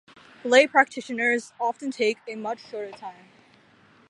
[0.43, 3.27] Lay practitioners often take a much shorter time.